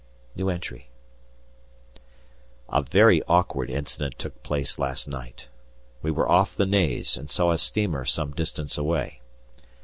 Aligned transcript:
A 0.43 0.81
very 2.81 3.21
awkward 3.27 3.69
incident 3.69 4.17
took 4.17 4.41
place 4.41 4.79
last 4.79 5.07
night. 5.07 5.47
We 6.01 6.09
were 6.09 6.27
off 6.27 6.55
the 6.55 6.65
Naze 6.65 7.17
and 7.17 7.29
saw 7.29 7.51
a 7.51 7.57
steamer 7.59 8.03
some 8.05 8.31
distance 8.31 8.79
away. 8.79 9.21